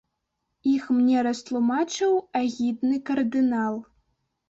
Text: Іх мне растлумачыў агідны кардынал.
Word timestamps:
Іх 0.71 0.87
мне 1.01 1.17
растлумачыў 1.27 2.17
агідны 2.43 2.95
кардынал. 3.11 3.83